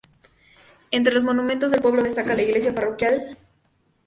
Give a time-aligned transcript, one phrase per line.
[0.89, 3.37] Entre los monumentos del pueblo destaca la "Iglesia Parroquial de Ntra.